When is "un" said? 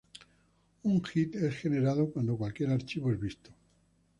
0.83-1.03